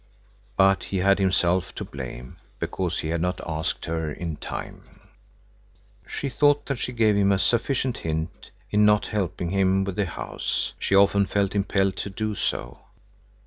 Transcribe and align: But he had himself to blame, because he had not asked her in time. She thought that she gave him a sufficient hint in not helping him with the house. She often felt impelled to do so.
But 0.57 0.85
he 0.85 0.97
had 0.97 1.19
himself 1.19 1.75
to 1.75 1.85
blame, 1.85 2.37
because 2.59 2.97
he 3.01 3.09
had 3.09 3.21
not 3.21 3.39
asked 3.45 3.85
her 3.85 4.11
in 4.11 4.35
time. 4.37 5.09
She 6.07 6.27
thought 6.27 6.65
that 6.65 6.79
she 6.79 6.91
gave 6.91 7.15
him 7.15 7.31
a 7.31 7.37
sufficient 7.37 7.99
hint 7.99 8.49
in 8.71 8.83
not 8.83 9.05
helping 9.05 9.51
him 9.51 9.83
with 9.83 9.97
the 9.97 10.07
house. 10.07 10.73
She 10.79 10.95
often 10.95 11.27
felt 11.27 11.53
impelled 11.53 11.97
to 11.97 12.09
do 12.09 12.33
so. 12.33 12.79